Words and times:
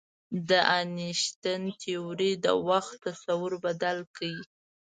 د 0.49 0.51
انیشتین 0.79 1.61
تیوري 1.81 2.31
د 2.45 2.47
وخت 2.67 2.93
تصور 3.05 3.51
بدل 3.65 3.97
کړ. 4.15 4.33